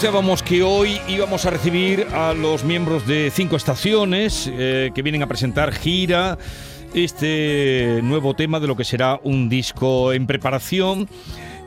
Anunciábamos 0.00 0.42
que 0.42 0.62
hoy 0.62 0.98
íbamos 1.08 1.44
a 1.44 1.50
recibir 1.50 2.06
a 2.14 2.32
los 2.32 2.64
miembros 2.64 3.06
de 3.06 3.30
cinco 3.30 3.56
estaciones 3.56 4.50
eh, 4.50 4.92
que 4.94 5.02
vienen 5.02 5.22
a 5.22 5.26
presentar 5.26 5.72
gira, 5.74 6.38
este 6.94 8.00
nuevo 8.02 8.32
tema 8.34 8.60
de 8.60 8.66
lo 8.66 8.76
que 8.76 8.84
será 8.84 9.20
un 9.24 9.50
disco 9.50 10.14
en 10.14 10.26
preparación 10.26 11.06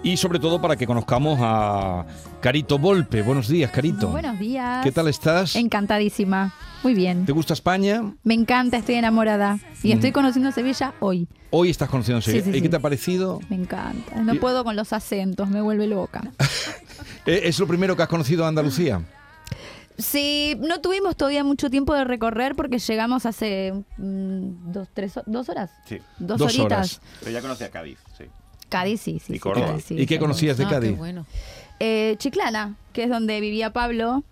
y 0.02 0.18
sobre 0.18 0.40
todo 0.40 0.60
para 0.60 0.76
que 0.78 0.88
conozcamos 0.88 1.38
a 1.44 2.08
Carito 2.42 2.80
Volpe. 2.80 3.22
Buenos 3.22 3.48
días, 3.50 3.70
Carito. 3.70 4.08
Buenos 4.08 4.40
días. 4.40 4.84
¿Qué 4.84 4.92
tal 4.92 5.10
estás? 5.10 5.56
Encantadísima. 5.56 6.56
Muy 6.82 6.96
bien. 6.96 7.28
¿Te 7.28 7.34
gusta 7.34 7.54
España? 7.54 8.16
Me 8.24 8.34
encanta, 8.34 8.78
estoy 8.78 8.96
enamorada. 8.96 9.60
Y 9.84 9.92
estoy 9.92 10.12
conociendo 10.12 10.52
Sevilla 10.52 10.96
hoy. 11.02 11.28
Hoy 11.52 11.70
estás 11.70 11.88
conociendo 11.88 12.20
Sevilla. 12.20 12.46
Sí, 12.46 12.52
sí, 12.52 12.58
¿Y 12.58 12.62
qué 12.62 12.66
sí. 12.68 12.72
te 12.72 12.78
ha 12.78 12.80
parecido? 12.80 13.40
Me 13.50 13.58
encanta. 13.58 14.16
No 14.24 14.34
Y- 14.34 14.40
puedo 14.40 14.64
con 14.64 14.76
los 14.76 14.92
acentos, 14.92 15.50
me 15.50 15.62
vuelve 15.62 15.86
loca. 15.86 16.32
Eh, 17.26 17.42
¿Es 17.46 17.60
lo 17.60 17.68
primero 17.68 17.96
que 17.96 18.04
has 18.04 18.10
conocido 18.10 18.46
a 18.46 18.48
Andalucía? 18.48 19.02
Sí, 19.98 20.58
no 20.60 20.82
tuvimos 20.82 21.16
todavía 21.16 21.44
mucho 21.44 21.70
tiempo 21.70 21.94
de 21.94 22.04
recorrer 22.04 22.56
porque 22.56 22.80
llegamos 22.80 23.26
hace 23.28 23.74
mm, 23.98 24.72
dos, 24.72 24.88
tres, 24.94 25.14
dos 25.28 25.50
horas. 25.50 25.70
Sí. 25.86 26.00
Dos, 26.18 26.40
Dos 26.40 26.48
horitas. 26.58 26.98
horas. 26.98 27.02
Pero 27.20 27.32
ya 27.32 27.42
conocía 27.42 27.70
Cádiz, 27.70 28.00
sí. 28.18 28.26
Cádiz, 28.70 29.02
sí, 29.02 29.20
sí. 29.24 29.34
Y 29.34 29.36
sí, 29.36 29.40
Córdoba. 29.40 29.68
Cádiz, 29.68 29.86
sí, 29.86 29.96
¿Y 30.00 30.06
qué 30.08 30.18
conocías 30.18 30.58
de 30.58 30.66
Ah, 30.66 30.70
Cádiz? 30.70 30.90
qué 30.92 30.96
bueno. 30.98 31.26
Eh, 31.80 32.16
Chiclana, 32.18 32.76
que 32.92 33.04
es 33.04 33.10
donde 33.10 33.40
vivía 33.40 33.72
Pablo. 33.72 34.24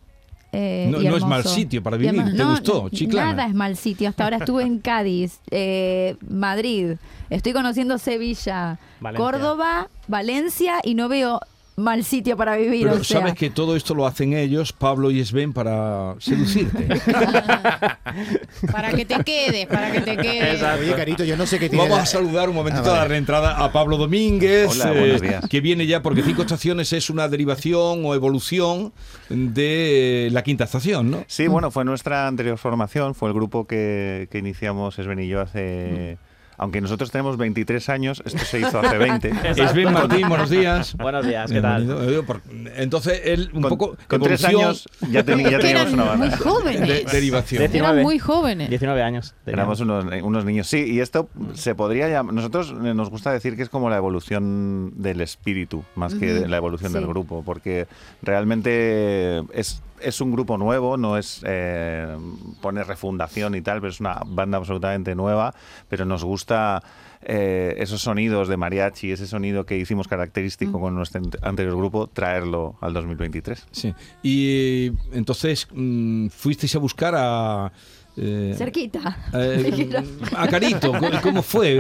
eh, 0.54 0.88
No- 0.92 1.02
y 1.02 1.08
no 1.08 1.16
es 1.16 1.24
mal 1.24 1.46
sitio 1.46 1.82
para 1.84 1.96
vivir. 1.96 2.26
¿te 2.26 2.34
No, 2.34 2.50
gustó, 2.50 2.90
Chiclana? 2.90 3.32
Nada 3.34 3.48
es 3.48 3.54
mal 3.54 3.78
sitio. 3.78 4.10
Hasta 4.10 4.24
ahora 4.26 4.36
estuve 4.38 4.64
en 4.64 4.80
Cádiz, 4.80 5.40
eh, 5.50 6.18
Madrid, 6.28 6.96
estoy 7.30 7.54
conociendo 7.54 7.98
Sevilla, 8.00 8.78
Valencia. 9.00 9.24
Córdoba, 9.26 9.90
Valencia 10.10 10.80
y 10.84 10.96
no 10.96 11.08
veo 11.08 11.40
mal 11.76 12.04
sitio 12.04 12.38
para 12.38 12.56
vivir. 12.58 12.88
Pero 12.88 13.02
o 13.02 13.04
sea. 13.04 13.20
sabes 13.20 13.34
que 13.36 13.50
todo 13.50 13.76
esto 13.76 13.96
lo 13.96 14.06
hacen 14.06 14.34
ellos, 14.34 14.74
Pablo 14.74 15.10
y 15.12 15.24
Sven, 15.26 15.54
para 15.54 16.16
seducirte. 16.20 16.88
Para 18.72 18.92
que 18.92 19.06
te 19.06 19.24
quedes, 19.24 19.68
para 19.68 19.92
que 19.92 20.02
te 20.02 20.18
quedes. 20.18 20.62
Oye, 20.62 20.94
Carito, 20.94 21.24
yo 21.24 21.38
no 21.38 21.46
sé 21.46 21.60
qué 21.60 21.70
tiene. 21.70 21.84
Vamos 21.84 21.98
la- 21.98 22.04
a 22.04 22.06
saludar 22.06 22.50
un 22.50 22.56
momentito 22.56 22.92
Ah, 22.92 22.96
a 22.96 23.00
la 23.00 23.06
reentrada 23.08 23.64
a 23.64 23.72
Pablo 23.72 23.98
Domínguez, 23.98 24.66
eh, 24.66 24.82
Hola, 24.82 24.92
buenos 24.92 25.22
días. 25.22 25.48
que 25.50 25.62
viene 25.62 25.88
ya 25.88 26.02
porque 26.02 26.22
cinco 26.24 26.42
estaciones 26.42 26.92
es 26.94 27.10
una 27.10 27.28
derivación 27.30 28.06
o 28.06 28.14
evolución 28.14 28.92
de 29.30 30.30
la 30.32 30.44
quinta 30.44 30.66
estación, 30.66 31.10
¿no? 31.12 31.24
Sí, 31.28 31.48
bueno, 31.48 31.72
fue 31.72 31.86
nuestra 31.86 32.28
anterior 32.28 32.58
formación, 32.58 33.16
fue 33.16 33.30
el 33.30 33.34
grupo 33.36 33.66
que, 33.66 34.28
que 34.32 34.38
iniciamos 34.40 34.98
Esben 35.00 35.20
y 35.20 35.28
yo 35.28 35.42
hace... 35.42 36.18
Aunque 36.62 36.80
nosotros 36.80 37.10
tenemos 37.10 37.38
23 37.38 37.90
años, 37.90 38.22
esto 38.24 38.38
se 38.46 38.60
hizo 38.60 38.80
hace 38.80 38.96
20. 39.00 39.34
Sven 39.68 39.92
Martín, 39.94 40.30
buenos 40.30 40.52
días. 40.52 40.96
Buenos 40.96 41.26
días, 41.26 41.52
¿qué 41.52 41.60
tal? 41.60 41.86
Bienvenido. 41.86 42.22
Eh, 42.22 42.72
Entonces, 42.76 43.20
él 43.26 43.50
un 43.54 43.64
Con, 43.64 43.70
poco 43.70 43.98
con 44.08 44.22
tres 44.22 44.46
años 44.46 44.88
ya, 45.10 45.26
teni- 45.26 45.50
ya 45.50 45.58
Es 45.58 45.64
teníamos 45.64 45.66
eran 45.66 45.94
una 45.96 46.04
muy 46.14 46.30
banda. 46.30 46.38
jóvenes. 46.38 46.82
de 46.88 47.04
derivación. 47.12 47.64
Décimo. 47.64 47.84
Eran 47.86 47.96
19. 47.96 48.04
muy 48.04 48.20
jóvenes. 48.20 48.70
19 48.70 49.02
años. 49.02 49.34
Éramos 49.48 49.80
unos, 49.80 50.06
unos 50.22 50.46
niños. 50.46 50.68
Sí, 50.68 50.86
y 50.86 51.00
esto 51.00 51.30
se 51.56 51.74
podría 51.74 52.08
llamar... 52.10 52.36
Nosotros 52.36 52.70
eh, 52.86 52.94
nos 52.94 53.10
gusta 53.10 53.32
decir 53.32 53.56
que 53.56 53.64
es 53.64 53.70
como 53.70 53.90
la 53.90 53.98
evolución 53.98 54.94
del 54.98 55.22
espíritu, 55.22 55.84
más 55.96 56.14
que 56.14 56.42
Ujú, 56.42 56.48
la 56.48 56.58
evolución 56.58 56.92
sí. 56.92 56.98
del 57.00 57.08
grupo, 57.08 57.42
porque 57.44 57.88
realmente 58.22 59.40
es, 59.54 59.82
es 60.04 60.22
un 60.22 60.32
grupo 60.32 60.58
nuevo, 60.58 60.98
no 60.98 61.18
es 61.18 61.42
eh, 61.46 62.16
poner 62.62 62.88
refundación 62.88 63.56
y 63.56 63.62
tal, 63.62 63.80
pero 63.82 63.92
es 63.92 64.00
una 64.00 64.22
banda 64.26 64.58
absolutamente 64.58 65.16
nueva, 65.16 65.54
pero 65.90 66.06
nos 66.06 66.24
gusta... 66.24 66.82
eh, 67.24 67.76
esos 67.78 68.02
sonidos 68.02 68.48
de 68.48 68.58
mariachi, 68.58 69.12
ese 69.12 69.28
sonido 69.28 69.64
que 69.66 69.78
hicimos 69.78 70.08
característico 70.08 70.80
con 70.80 70.96
nuestro 70.96 71.22
ant- 71.22 71.38
anterior 71.44 71.76
grupo, 71.78 72.08
traerlo 72.08 72.78
al 72.82 72.94
2023. 72.94 73.68
Sí. 73.72 73.94
Y 74.24 74.92
entonces 75.14 75.68
mm, 75.72 76.30
fuisteis 76.30 76.76
a 76.76 76.80
buscar 76.80 77.14
a... 77.16 77.72
eh, 78.18 78.56
Cerquita. 78.58 79.18
eh, 79.34 79.94
a 80.36 80.48
Carito, 80.48 80.92
¿cómo- 81.00 81.22
¿cómo 81.22 81.42
fue? 81.44 81.76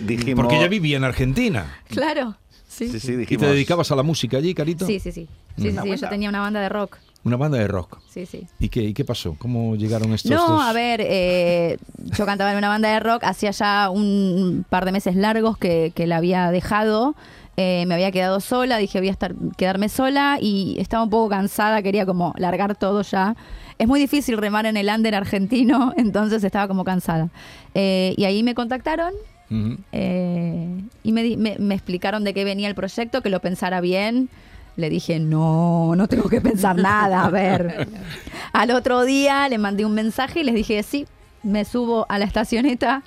Dijimos- 0.00 0.42
Porque 0.42 0.56
ella 0.58 0.68
vivía 0.68 0.98
en 0.98 1.04
Argentina. 1.04 1.80
Claro. 1.88 2.36
Sí, 2.68 2.88
Sí, 2.88 3.00
sí. 3.00 3.06
sí, 3.06 3.12
¿Y 3.12 3.16
dijimos... 3.16 3.46
te 3.46 3.52
dedicabas 3.52 3.90
a 3.92 3.96
la 3.96 4.02
música 4.02 4.36
allí, 4.36 4.52
Carito? 4.52 4.84
Sí, 4.86 4.98
sí, 5.00 5.12
sí. 5.12 5.28
Sí, 5.56 5.70
sí, 5.70 5.78
sí, 5.80 5.96
Yo 5.96 6.08
tenía 6.08 6.28
una 6.28 6.40
banda 6.40 6.60
de 6.60 6.68
rock. 6.68 6.98
Una 7.24 7.36
banda 7.36 7.58
de 7.58 7.66
rock. 7.68 7.98
Sí, 8.08 8.26
sí. 8.26 8.46
¿Y 8.58 8.68
qué, 8.68 8.82
y 8.82 8.92
qué 8.94 9.04
pasó? 9.04 9.34
¿Cómo 9.38 9.76
llegaron 9.76 10.12
estos 10.12 10.30
No, 10.30 10.46
dos? 10.52 10.62
a 10.62 10.72
ver, 10.74 11.00
eh, 11.02 11.78
yo 12.16 12.26
cantaba 12.26 12.52
en 12.52 12.58
una 12.58 12.68
banda 12.68 12.90
de 12.92 13.00
rock, 13.00 13.24
hacía 13.24 13.50
ya 13.50 13.88
un 13.90 14.64
par 14.68 14.84
de 14.84 14.92
meses 14.92 15.16
largos 15.16 15.56
que, 15.56 15.92
que 15.94 16.06
la 16.06 16.18
había 16.18 16.50
dejado, 16.50 17.14
eh, 17.56 17.84
me 17.86 17.94
había 17.94 18.10
quedado 18.12 18.40
sola, 18.40 18.76
dije 18.78 18.98
voy 18.98 19.08
a 19.08 19.12
estar, 19.12 19.34
quedarme 19.56 19.88
sola 19.88 20.38
y 20.40 20.76
estaba 20.78 21.02
un 21.04 21.10
poco 21.10 21.30
cansada, 21.30 21.80
quería 21.82 22.04
como 22.04 22.34
largar 22.36 22.76
todo 22.76 23.00
ya. 23.02 23.36
Es 23.78 23.88
muy 23.88 23.98
difícil 24.00 24.36
remar 24.36 24.66
en 24.66 24.76
el 24.76 24.88
under 24.88 25.14
argentino, 25.14 25.94
entonces 25.96 26.44
estaba 26.44 26.68
como 26.68 26.84
cansada. 26.84 27.30
Eh, 27.74 28.14
y 28.18 28.24
ahí 28.24 28.42
me 28.42 28.54
contactaron 28.54 29.12
Ujú. 29.50 29.78
eh, 29.92 30.80
y 31.02 31.12
me, 31.12 31.36
me- 31.36 31.56
me 31.58 31.74
explicaron 31.74 32.22
de 32.22 32.34
qué 32.34 32.44
venía 32.44 32.68
el 32.68 32.74
proyecto, 32.74 33.22
que 33.22 33.30
lo 33.30 33.40
pensara 33.40 33.80
bien. 33.80 34.28
Le 34.76 34.90
dije, 34.90 35.20
no, 35.20 35.94
no 35.96 36.08
tengo 36.08 36.28
que 36.28 36.40
pensar 36.40 36.76
nada, 36.76 37.24
a 37.24 37.30
ver. 37.30 37.86
Al 38.52 38.70
otro 38.72 39.02
día 39.04 39.48
le 39.48 39.58
mandé 39.58 39.84
un 39.84 39.94
mensaje 39.94 40.40
y 40.40 40.44
les 40.44 40.54
dije, 40.54 40.82
sí, 40.82 41.06
me 41.42 41.64
subo 41.64 42.06
a 42.08 42.18
la 42.18 42.24
estacioneta 42.24 43.02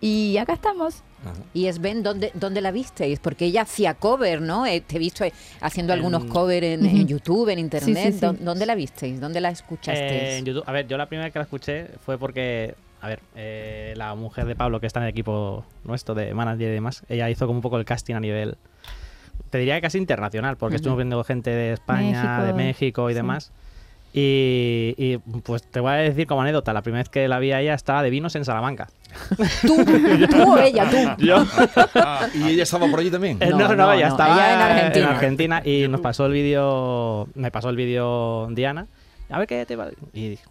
y 0.00 0.36
acá 0.38 0.54
estamos. 0.54 1.02
Y 1.54 1.70
Sven, 1.72 2.02
¿dónde, 2.02 2.32
¿dónde 2.34 2.60
la 2.60 2.72
visteis? 2.72 3.20
Porque 3.20 3.44
ella 3.44 3.62
hacía 3.62 3.94
cover, 3.94 4.40
¿no? 4.42 4.66
Eh, 4.66 4.80
te 4.80 4.96
he 4.96 4.98
visto 4.98 5.22
eh, 5.24 5.32
haciendo 5.60 5.92
algunos 5.92 6.24
covers 6.24 6.64
en. 6.66 7.06
YouTube, 7.06 7.48
en 7.50 7.60
Internet. 7.60 7.94
Sí, 7.96 8.02
sí, 8.04 8.12
sí. 8.14 8.18
¿Dó- 8.20 8.32
¿Dónde 8.32 8.66
la 8.66 8.74
visteis? 8.74 9.20
¿Dónde 9.20 9.40
la 9.40 9.50
escuchasteis? 9.50 10.10
Eh, 10.10 10.38
en 10.38 10.44
YouTube. 10.44 10.64
A 10.66 10.72
ver, 10.72 10.88
yo 10.88 10.96
la 10.96 11.06
primera 11.06 11.26
vez 11.26 11.32
que 11.32 11.38
la 11.38 11.44
escuché 11.44 11.86
fue 12.04 12.18
porque, 12.18 12.74
a 13.00 13.06
ver, 13.06 13.20
eh, 13.36 13.94
la 13.96 14.16
mujer 14.16 14.46
de 14.46 14.56
Pablo, 14.56 14.80
que 14.80 14.88
está 14.88 14.98
en 14.98 15.04
el 15.04 15.10
equipo 15.10 15.64
nuestro 15.84 16.16
de 16.16 16.34
manager 16.34 16.68
y 16.70 16.72
demás, 16.74 17.04
ella 17.08 17.30
hizo 17.30 17.46
como 17.46 17.58
un 17.58 17.62
poco 17.62 17.78
el 17.78 17.84
casting 17.84 18.16
a 18.16 18.20
nivel, 18.20 18.56
te 19.50 19.58
diría 19.58 19.74
que 19.76 19.82
casi 19.82 19.98
internacional, 19.98 20.56
porque 20.56 20.74
Ujú. 20.74 20.76
estuvimos 20.76 20.96
viendo 20.98 21.24
gente 21.24 21.50
de 21.50 21.72
España, 21.74 22.22
México, 22.22 22.42
de 22.46 22.52
México 22.54 23.10
y 23.10 23.12
sí. 23.12 23.16
demás. 23.16 23.52
Y, 24.14 24.94
y, 24.98 25.16
pues 25.40 25.62
te 25.62 25.80
voy 25.80 25.90
a 25.90 25.94
decir 25.94 26.26
como 26.26 26.42
anécdota, 26.42 26.74
la 26.74 26.82
primera 26.82 27.00
vez 27.00 27.08
que 27.08 27.28
la 27.28 27.38
vi 27.38 27.52
a 27.52 27.60
ella 27.62 27.72
estaba 27.72 28.02
de 28.02 28.10
vinos 28.10 28.36
en 28.36 28.44
Salamanca. 28.44 28.88
Tú, 29.62 29.76
tú 30.30 30.52
o 30.52 30.58
ella, 30.58 30.88
tú. 30.90 31.24
Yo. 31.24 31.44
Ah, 31.94 32.28
¿Y 32.34 32.48
ella 32.50 32.62
estaba 32.64 32.86
por 32.88 33.00
allí 33.00 33.10
también? 33.10 33.38
Eh, 33.40 33.48
No, 33.50 33.58
no, 33.58 33.68
no, 33.68 33.74
no, 33.86 33.92
ella 33.92 34.08
no, 34.08 34.14
estaba 34.14 34.34
ella 34.34 34.52
en 34.54 34.60
Argentina. 34.60 35.10
Argentina 35.10 35.62
y 35.64 35.88
nos 35.88 36.00
pasó 36.02 36.26
el 36.26 36.32
vídeo, 36.32 37.26
me 37.34 37.50
pasó 37.50 37.70
el 37.70 37.76
vídeo 37.76 38.48
Diana. 38.50 38.86
A 39.30 39.38
ver 39.38 39.46
qué 39.48 39.64
te 39.64 39.76
va. 39.76 39.88
Y 40.12 40.28
dije, 40.30 40.44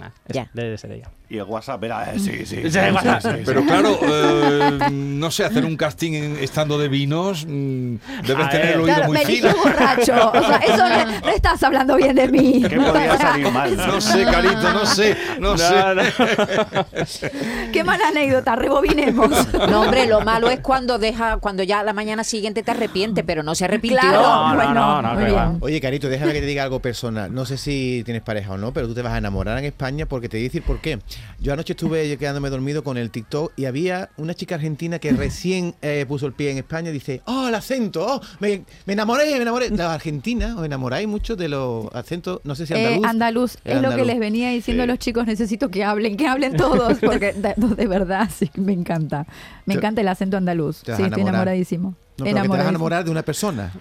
"Nah, 0.00 0.08
es- 0.26 0.34
Ya. 0.34 0.50
debe 0.52 0.70
de 0.70 0.78
ser 0.78 0.90
ella. 0.92 1.08
Y 1.32 1.38
el 1.38 1.44
WhatsApp 1.44 1.82
era, 1.84 2.12
eh, 2.12 2.18
sí, 2.18 2.44
sí. 2.44 2.56
Sí, 2.70 2.78
WhatsApp. 2.78 3.38
Pero 3.46 3.64
claro, 3.64 3.98
eh, 4.02 4.78
no 4.92 5.30
sé, 5.30 5.46
hacer 5.46 5.64
un 5.64 5.78
casting 5.78 6.12
en- 6.12 6.36
estando 6.38 6.76
de 6.78 6.88
vinos, 6.88 7.46
mm, 7.48 7.94
debes 8.26 8.46
A 8.46 8.50
tener 8.50 8.66
el 8.72 8.80
oído 8.80 8.84
Claro, 8.94 9.06
muy 9.06 9.16
me 9.18 9.24
fino. 9.24 9.48
borracho. 9.64 10.12
O 10.30 10.42
sea, 10.46 10.56
eso 10.68 10.88
no, 10.88 11.20
no 11.20 11.28
estás 11.34 11.62
hablando 11.62 11.96
bien 11.96 12.14
de 12.16 12.28
mí. 12.28 12.62
¿Qué 12.68 12.76
podía 12.76 13.16
salir 13.16 13.50
mal? 13.50 13.74
No 13.78 13.98
sé, 14.02 14.24
Carito, 14.24 14.72
no 14.74 14.84
sé, 14.84 15.16
no, 15.40 15.56
sé. 15.56 17.30
Qué 17.72 17.82
mala 17.82 18.08
anécdota, 18.08 18.54
rebobinemos. 18.54 19.30
No, 19.70 19.82
hombre, 19.82 20.06
lo 20.06 20.20
malo 20.20 20.50
es 20.50 20.60
cuando 20.60 20.98
deja, 20.98 21.38
cuando 21.38 21.62
ya 21.62 21.82
la 21.82 21.94
mañana 21.94 22.24
siguiente 22.24 22.62
te 22.62 22.70
arrepiente, 22.72 23.24
pero 23.24 23.42
no 23.42 23.54
se 23.54 23.64
arrepintió. 23.64 24.00
Claro, 24.00 24.20
No, 24.20 24.48
no, 24.50 24.54
bueno, 24.54 24.74
no, 24.74 25.02
no, 25.02 25.14
muy 25.14 25.24
que 25.24 25.30
va. 25.32 25.46
bien. 25.46 25.58
Oye, 25.62 25.80
Carito, 25.80 26.08
déjame 26.10 26.34
que 26.34 26.40
te 26.40 26.46
diga 26.46 26.62
algo 26.64 26.80
personal. 26.80 27.32
No 27.32 27.46
sé 27.46 27.56
si 27.56 28.02
tienes 28.04 28.22
pareja 28.22 28.52
o 28.52 28.58
no, 28.58 28.72
pero 28.72 28.86
tú 28.86 28.94
te 28.94 29.00
vas 29.02 29.14
a 29.14 29.18
enamorar 29.18 29.58
en 29.58 29.64
España 29.64 30.04
porque 30.06 30.28
te 30.28 30.36
voy 30.36 30.44
a 30.44 30.48
decir 30.48 30.62
por 30.62 30.80
qué. 30.80 30.98
Yo 31.40 31.52
anoche 31.52 31.72
estuve 31.72 32.16
quedándome 32.18 32.50
dormido 32.50 32.84
con 32.84 32.96
el 32.96 33.10
TikTok 33.10 33.52
y 33.56 33.64
había 33.64 34.10
una 34.16 34.34
chica 34.34 34.54
argentina 34.54 34.98
que 34.98 35.10
recién 35.12 35.74
eh, 35.82 36.04
puso 36.06 36.26
el 36.26 36.32
pie 36.32 36.50
en 36.52 36.58
España 36.58 36.90
y 36.90 36.92
dice, 36.92 37.20
oh, 37.26 37.48
el 37.48 37.54
acento, 37.54 38.06
oh, 38.06 38.20
me, 38.40 38.62
me 38.86 38.92
enamoré, 38.92 39.32
me 39.36 39.42
enamoré. 39.42 39.70
La 39.70 39.92
Argentina, 39.92 40.54
¿os 40.56 40.64
enamoráis 40.64 41.08
mucho 41.08 41.34
de 41.36 41.48
los 41.48 41.86
acentos? 41.94 42.40
No 42.44 42.54
sé 42.54 42.66
si 42.66 42.74
Eh, 42.74 42.86
andaluz. 42.86 43.06
andaluz, 43.06 43.56
es 43.64 43.82
lo 43.82 43.94
que 43.94 44.04
les 44.04 44.18
venía 44.18 44.50
diciendo 44.50 44.82
a 44.82 44.86
los 44.86 44.98
chicos, 44.98 45.26
necesito 45.26 45.68
que 45.70 45.84
hablen, 45.84 46.16
que 46.16 46.26
hablen 46.26 46.56
todos, 46.56 46.98
porque 47.00 47.32
de, 47.32 47.54
de 47.56 47.86
verdad 47.86 48.28
sí, 48.34 48.50
me 48.56 48.72
encanta. 48.72 49.26
Me 49.66 49.74
encanta 49.74 50.00
el 50.00 50.08
acento 50.08 50.36
andaluz. 50.36 50.82
Sí, 50.84 50.92
estoy 51.02 51.22
enamoradísimo. 51.22 51.94
No, 52.24 52.30
pero 52.30 52.42
que 52.42 52.48
te 52.48 52.56
vas 52.56 52.66
a 52.66 52.70
enamorar 52.70 53.04
de 53.04 53.10
una 53.10 53.22
persona. 53.22 53.72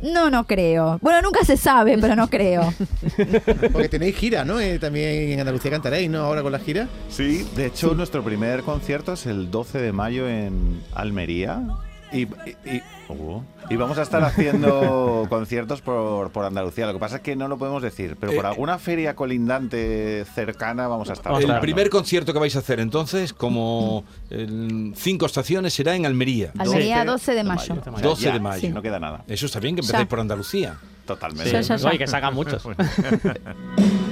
No, 0.00 0.30
no 0.30 0.46
creo. 0.46 0.98
Bueno, 1.02 1.22
nunca 1.22 1.44
se 1.44 1.56
sabe, 1.56 1.98
pero 1.98 2.14
no 2.14 2.28
creo. 2.28 2.72
Porque 3.72 3.88
tenéis 3.88 4.16
gira, 4.16 4.44
¿no? 4.44 4.60
Eh, 4.60 4.78
también 4.78 5.32
en 5.32 5.40
Andalucía 5.40 5.72
cantaréis, 5.72 6.08
¿no? 6.08 6.20
Ahora 6.20 6.42
con 6.42 6.52
la 6.52 6.60
gira. 6.60 6.88
Sí, 7.08 7.44
de 7.56 7.66
hecho 7.66 7.94
nuestro 7.94 8.22
primer 8.22 8.62
concierto 8.62 9.14
es 9.14 9.26
el 9.26 9.50
12 9.50 9.78
de 9.80 9.92
mayo 9.92 10.28
en 10.28 10.82
Almería. 10.94 11.62
Y, 12.10 12.20
y- 12.22 12.26
y- 12.64 12.82
y 13.70 13.76
vamos 13.76 13.98
a 13.98 14.02
estar 14.02 14.22
haciendo 14.24 15.26
conciertos 15.30 15.80
por, 15.82 16.30
por 16.30 16.44
Andalucía. 16.44 16.86
Lo 16.86 16.92
que 16.94 16.98
pasa 16.98 17.16
es 17.16 17.22
que 17.22 17.36
no 17.36 17.48
lo 17.48 17.58
podemos 17.58 17.82
decir, 17.82 18.16
pero 18.18 18.32
por 18.34 18.44
Eh, 18.44 18.48
alguna 18.48 18.78
feria 18.78 19.14
colindante 19.14 20.24
cercana 20.34 20.88
vamos 20.88 21.10
a 21.10 21.12
estar. 21.14 21.32
El 21.42 21.60
primer 21.60 21.90
concierto 21.90 22.32
que 22.32 22.38
vais 22.38 22.56
a 22.56 22.60
hacer 22.60 22.80
entonces, 22.80 23.32
como 23.32 24.04
el 24.30 24.92
cinco 24.96 25.26
estaciones, 25.26 25.74
será 25.74 25.94
en 25.96 26.06
Almería. 26.06 26.52
Almería 26.58 27.04
12 27.04 27.34
de 27.34 27.44
mayo. 27.44 27.74
O 27.78 27.82
sea, 27.82 27.92
12 28.08 28.22
ya, 28.22 28.32
de 28.32 28.40
mayo. 28.40 28.60
sí, 28.60 28.68
No 28.68 28.80
queda 28.82 28.98
nada. 28.98 29.24
Eso 29.28 29.46
está 29.46 29.60
bien 29.60 29.74
que 29.74 29.80
empezáis 29.82 30.04
Ya. 30.04 30.08
por 30.08 30.20
Andalucía. 30.20 30.78
Totalmente. 31.06 31.50
Ya, 31.50 31.60
ya, 31.62 31.76
ya. 31.76 31.88
Oye, 31.88 31.98
que 31.98 32.06
sacan 32.06 32.34
muchos. 32.34 32.62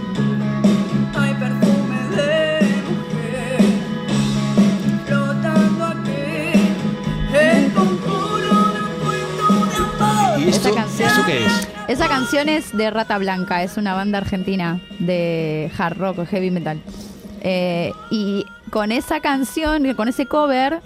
qué 11.27 11.45
es? 11.45 11.69
Esa 11.89 12.09
canción 12.09 12.49
es 12.49 12.77
de 12.77 12.91
Rata 12.91 13.19
Blanca, 13.19 13.63
es 13.63 13.77
una 13.77 13.95
banda 13.95 14.19
argentina 14.19 14.81
de 14.99 15.71
hard 15.77 15.99
rock 15.99 16.19
o 16.21 16.27
heavy 16.27 16.51
metal. 16.51 16.81
Eh, 17.41 17.93
y 18.11 18.47
con 18.71 18.93
esa 18.93 19.21
canción, 19.21 19.93
con 19.95 20.09
ese 20.09 20.27
cover, 20.27 20.81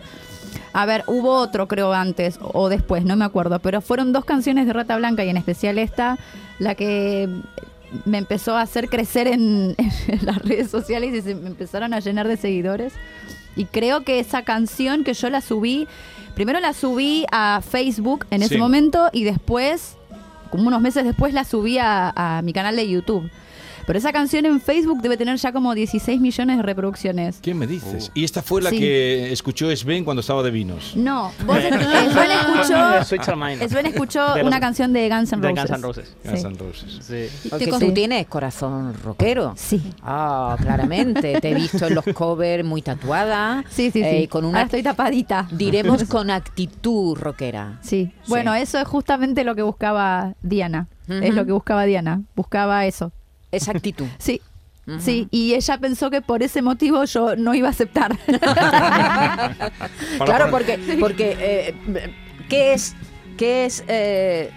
a 0.73 0.87
ver, 0.87 1.05
hubo 1.07 1.33
otro 1.35 1.69
creo 1.69 1.93
antes 1.93 2.39
o 2.41 2.69
después, 2.69 3.05
no 3.05 3.17
me 3.17 3.25
acuerdo, 3.25 3.59
pero 3.59 3.81
fueron 3.81 4.13
dos 4.13 4.25
canciones 4.25 4.67
de 4.67 4.73
Rata 4.73 4.97
Blanca 4.97 5.25
y 5.25 5.29
en 5.29 5.37
especial 5.37 5.79
esta, 5.79 6.19
la 6.59 6.75
que 6.75 7.29
me 8.05 8.19
empezó 8.19 8.57
a 8.57 8.63
hacer 8.63 8.89
crecer 8.89 9.27
en, 9.27 9.75
en 10.09 10.27
las 10.27 10.39
redes 10.39 10.71
sociales 10.71 11.15
y 11.15 11.23
se 11.23 11.35
me 11.35 11.49
empezaron 11.49 11.93
a 11.93 12.01
llenar 12.01 12.29
de 12.29 12.37
seguidores. 12.37 12.93
Y 13.57 13.67
creo 13.67 14.05
que 14.05 14.21
esa 14.21 14.43
canción 14.43 15.05
que 15.05 15.13
yo 15.13 15.29
la 15.29 15.41
subí, 15.41 15.89
primero 16.35 16.61
la 16.61 16.73
subí 16.73 17.27
a 17.33 17.61
Facebook 17.69 18.27
en 18.31 18.43
ese 18.43 18.59
momento 18.59 19.11
y 19.13 19.25
después, 19.25 19.97
como 20.51 20.69
unos 20.69 20.81
meses 20.81 21.05
después, 21.05 21.33
la 21.33 21.45
subí 21.45 21.79
a, 21.79 22.13
a 22.15 22.43
mi 22.43 22.53
canal 22.53 22.77
de 22.77 22.89
YouTube. 22.89 23.31
Pero 23.87 23.99
esa 23.99 24.13
canción 24.13 24.47
en 24.47 24.61
Facebook 24.61 25.01
debe 25.03 25.17
tener 25.17 25.37
ya 25.37 25.53
como 25.53 25.75
16 25.75 26.21
millones 26.21 26.57
de 26.59 26.63
reproducciones. 26.63 27.39
¿Qué 27.41 27.55
me 27.55 27.67
dices? 27.67 28.11
Y 28.15 28.25
esta 28.25 28.43
fue 28.43 28.63
la 28.63 28.71
Sí. 28.71 28.79
que 28.79 29.33
escuchó 29.33 29.75
Sven 29.75 30.05
cuando 30.05 30.21
estaba 30.21 30.43
de 30.43 30.51
vinos. 30.51 30.97
No, 30.97 31.33
vos 31.47 31.59
Sven 31.61 31.75
escuchó, 33.01 33.37
Mind. 33.37 33.69
Sven 33.69 33.87
escuchó 33.87 34.37
los- 34.37 34.47
una 34.47 34.61
canción 34.61 34.93
de 34.93 35.09
Guns 35.09 35.33
N' 35.33 35.41
de 35.43 35.49
Roses. 35.49 35.71
Guns 35.71 35.71
N' 35.71 35.83
Roses. 35.87 36.17
Guns 36.25 36.41
Sí. 36.41 36.47
N' 36.47 36.59
Roses. 36.59 36.99
Sí. 37.03 37.49
Sí. 37.59 37.71
tú 37.81 37.93
tienes 37.93 38.27
corazón 38.27 38.95
rockero. 39.03 39.55
Sí. 39.57 39.81
Ah, 40.03 40.57
claramente. 40.61 41.41
Te 41.41 41.51
he 41.51 41.55
visto 41.55 41.87
en 41.87 41.95
los 41.95 42.05
covers 42.15 42.65
muy 42.65 42.83
tatuada. 42.83 43.65
Sí, 43.69 43.91
sí, 43.91 44.01
sí. 44.03 44.03
eh, 44.05 44.29
con 44.29 44.45
Ahora 44.45 44.59
una, 44.59 44.63
estoy 44.63 44.83
tapadita. 44.83 45.49
diremos, 45.53 46.05
con 46.09 46.31
actitud 46.31 47.17
rockera. 47.17 47.79
Sí. 47.83 48.13
Bueno, 48.29 48.55
eso 48.55 48.79
es 48.79 48.87
justamente 48.87 49.45
lo 49.45 49.55
que 49.55 49.63
buscaba 49.63 50.35
Diana. 50.43 50.89
Es 51.09 51.35
lo 51.35 51.45
que 51.45 51.53
buscaba 51.53 51.85
Diana. 51.85 52.23
Buscaba 52.37 52.87
eso. 52.87 53.11
Esa 53.51 53.73
actitud. 53.73 54.07
Sí. 54.19 54.41
Sí, 54.99 55.29
y 55.31 55.55
ella 55.55 55.79
pensó 55.79 56.11
que 56.11 56.21
por 56.21 56.43
ese 56.43 56.63
motivo 56.63 57.05
yo 57.05 57.37
no 57.37 57.55
iba 57.55 57.69
a 57.69 57.71
aceptar. 57.71 58.19
claro, 60.25 60.51
porque, 60.51 60.81
porque 60.99 61.37
eh, 61.39 61.75
¿qué 62.49 62.73
es, 62.73 62.97
qué 63.37 63.67
es 63.67 63.85
eh, 63.87 64.51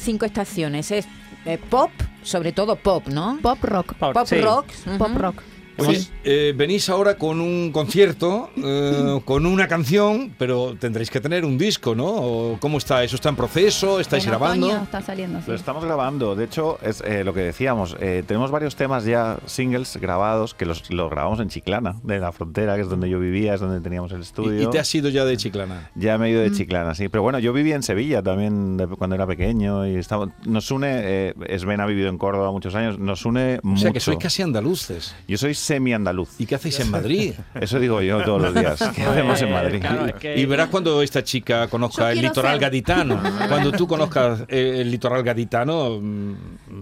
cinco 0.00 0.24
estaciones? 0.26 0.90
Es 0.90 1.06
eh, 1.44 1.58
pop, 1.70 1.90
sobre 2.24 2.50
todo 2.50 2.74
pop, 2.74 3.06
¿no? 3.06 3.38
Pop 3.42 3.62
rock. 3.62 3.94
Pop, 3.94 4.14
Pop 4.14 4.26
sí. 4.26 4.40
rock. 4.40 4.66
Pop 4.98 5.14
rock. 5.14 5.42
Oye, 5.78 5.98
Sí. 6.00 6.10
eh, 6.24 6.52
venís 6.56 6.88
ahora 6.88 7.16
con 7.16 7.40
un 7.40 7.70
concierto, 7.72 8.50
eh, 8.56 9.20
con 9.24 9.46
una 9.46 9.66
canción, 9.68 10.34
pero 10.38 10.76
tendréis 10.78 11.10
que 11.10 11.20
tener 11.20 11.44
un 11.44 11.58
disco, 11.58 11.94
¿no? 11.94 12.06
¿O 12.06 12.56
¿Cómo 12.60 12.78
está? 12.78 13.02
¿Eso 13.04 13.16
está 13.16 13.28
en 13.28 13.36
proceso? 13.36 13.98
¿Estáis 14.00 14.24
En 14.24 14.30
grabando? 14.30 14.70
está 14.76 15.02
saliendo. 15.02 15.40
sí. 15.40 15.46
Lo 15.48 15.54
estamos 15.54 15.84
grabando. 15.84 16.34
De 16.36 16.44
hecho, 16.44 16.78
es 16.82 17.02
eh, 17.06 17.24
lo 17.24 17.34
que 17.34 17.40
decíamos. 17.40 17.96
eh, 18.00 18.22
tenemos 18.26 18.50
varios 18.50 18.76
temas 18.76 19.04
ya 19.04 19.38
singles 19.46 19.96
grabados 20.00 20.54
que 20.54 20.64
los, 20.66 20.90
los 20.90 21.10
grabamos 21.10 21.40
en 21.40 21.48
Chiclana, 21.48 21.96
de 22.02 22.18
la 22.18 22.32
frontera, 22.32 22.76
que 22.76 22.82
es 22.82 22.88
donde 22.88 23.08
yo 23.10 23.18
vivía, 23.18 23.54
es 23.54 23.60
donde 23.60 23.80
teníamos 23.80 24.12
el 24.12 24.20
estudio. 24.20 24.62
y 24.62 24.70
te 24.70 24.78
has 24.78 24.94
ido 24.94 25.08
ya 25.08 25.24
de 25.24 25.36
Chiclana. 25.36 25.90
Ya 25.94 26.18
me 26.18 26.28
he 26.28 26.30
ido 26.30 26.40
Mm. 26.40 26.50
de 26.50 26.56
Chiclana, 26.56 26.94
sí. 26.94 27.08
Pero 27.08 27.22
bueno, 27.22 27.38
yo 27.38 27.52
vivía 27.52 27.74
en 27.74 27.82
Sevilla 27.82 28.22
también 28.22 28.76
de- 28.76 28.86
cuando 28.86 29.16
era 29.16 29.26
pequeño 29.26 29.86
y 29.86 29.96
estaba, 29.96 30.28
nos 30.44 30.70
une, 30.70 30.88
eh, 30.92 31.34
Sven 31.58 31.80
ha 31.80 31.86
vivido 31.86 32.08
en 32.08 32.18
Córdoba 32.18 32.50
muchos 32.52 32.74
años, 32.74 32.98
nos 32.98 33.24
une 33.24 33.60
O 33.62 33.66
mucho. 33.66 33.82
sea 33.82 33.92
que 33.92 34.00
sois 34.00 34.18
casi 34.18 34.42
andaluces. 34.42 35.14
Yo 35.28 35.36
soy 35.38 35.54
semi-andaluz. 35.64 36.28
¿Y 36.38 36.46
qué 36.46 36.54
hacéis 36.54 36.78
en 36.80 36.90
Madrid? 36.90 37.32
Eso 37.60 37.78
digo 37.80 38.00
yo 38.02 38.22
todos 38.24 38.40
los 38.42 38.54
días. 38.54 38.78
¿Qué 38.94 39.02
hacemos 39.02 39.40
en 39.42 39.52
Madrid? 39.52 39.80
Claro, 39.80 40.06
es 40.06 40.14
que- 40.14 40.36
Y 40.38 40.46
verás 40.46 40.68
cuando 40.68 41.02
esta 41.02 41.22
chica 41.24 41.66
conozca 41.68 42.12
Yo 42.12 42.20
el 42.20 42.22
litoral 42.22 42.52
ser- 42.54 42.60
gaditano. 42.60 43.20
Cuando 43.48 43.72
tú 43.72 43.86
conozcas 43.86 44.40
eh, 44.48 44.78
el 44.80 44.90
litoral 44.90 45.22
gaditano, 45.22 46.00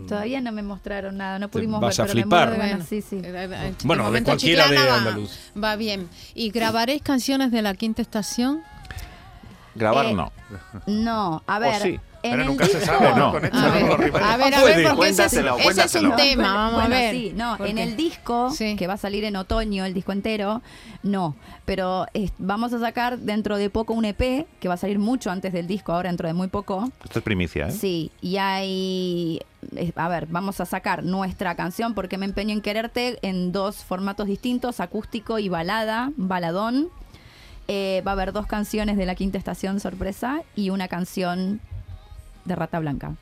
Todavía 0.08 0.40
no 0.40 0.52
me 0.52 0.62
mostraron 0.62 1.16
nada, 1.16 1.38
no 1.38 1.48
pudimos 1.48 1.80
vas 1.80 1.96
ver, 1.98 2.04
a 2.04 2.08
pero 2.08 2.20
flipar. 2.22 2.56
Bueno, 2.56 2.84
sí, 2.88 3.00
sí. 3.02 3.16
eh, 3.16 3.22
eh, 3.24 3.48
eh, 3.50 3.74
Bueno, 3.84 4.10
de 4.10 4.22
cualquiera 4.22 4.68
de 4.68 4.76
va- 4.76 4.96
andaluz. 4.98 5.38
Va 5.62 5.76
bien. 5.76 6.08
¿Y 6.34 6.50
grabaréis 6.50 7.02
canciones 7.02 7.50
de 7.52 7.62
la 7.62 7.74
quinta 7.74 8.02
estación? 8.02 8.60
Grabar 9.74 10.06
Eh, 10.06 10.14
no. 10.14 10.32
No, 10.86 11.42
a 11.46 11.58
ver. 11.58 11.80
sí. 11.82 12.00
En 12.24 12.30
Pero 12.30 12.42
el 12.42 12.48
nunca 12.48 12.66
se 12.66 12.78
disco- 12.78 12.86
sabe, 12.98 13.14
¿no? 13.16 13.26
A 13.26 13.32
ver, 13.32 13.50
a 13.52 14.36
ver, 14.36 14.54
a 14.54 14.60
Puede, 14.60 14.76
ver, 14.76 14.88
porque 14.94 15.08
ese 15.10 15.24
es, 15.24 15.32
cuéntaselo, 15.32 15.58
ese 15.58 15.82
es 15.84 15.94
un 15.96 16.14
tema, 16.14 16.54
vamos 16.54 16.74
Bueno, 16.74 16.94
a 16.94 16.98
ver. 17.00 17.14
sí, 17.14 17.32
no, 17.34 17.56
¿Por 17.56 17.66
en 17.66 17.76
qué? 17.76 17.82
el 17.82 17.96
disco 17.96 18.50
Sí. 18.52 18.76
que 18.76 18.86
va 18.86 18.94
a 18.94 18.96
salir 18.96 19.24
en 19.24 19.34
otoño, 19.34 19.84
el 19.84 19.92
disco 19.92 20.12
entero, 20.12 20.62
no. 21.02 21.34
Pero 21.64 22.06
vamos 22.38 22.72
a 22.72 22.78
sacar 22.78 23.18
dentro 23.18 23.56
de 23.56 23.70
poco 23.70 23.92
un 23.94 24.04
EP 24.04 24.46
que 24.60 24.68
va 24.68 24.74
a 24.74 24.76
salir 24.76 25.00
mucho 25.00 25.30
antes 25.32 25.52
del 25.52 25.66
disco, 25.66 25.92
ahora 25.92 26.10
dentro 26.10 26.28
de 26.28 26.34
muy 26.34 26.46
poco. 26.48 26.90
Esto 27.02 27.18
es 27.18 27.24
primicia, 27.24 27.66
¿eh? 27.68 27.72
Sí, 27.72 28.12
y 28.20 28.36
hay. 28.36 29.40
A 29.96 30.08
ver, 30.08 30.26
vamos 30.26 30.60
a 30.60 30.64
sacar 30.66 31.02
nuestra 31.04 31.54
canción 31.56 31.94
porque 31.94 32.18
me 32.18 32.26
empeño 32.26 32.52
en 32.52 32.60
quererte 32.60 33.18
en 33.22 33.50
dos 33.52 33.76
formatos 33.84 34.26
distintos, 34.28 34.78
acústico 34.80 35.38
y 35.40 35.48
balada, 35.48 36.12
baladón. 36.16 36.88
Eh, 37.68 38.02
va 38.06 38.10
a 38.10 38.14
haber 38.14 38.32
dos 38.32 38.46
canciones 38.46 38.96
de 38.96 39.06
la 39.06 39.14
quinta 39.14 39.38
estación 39.38 39.78
sorpresa 39.80 40.42
y 40.56 40.70
una 40.70 40.88
canción 40.88 41.60
de 42.44 42.54
Rata 42.54 42.78
Blanca. 42.78 43.14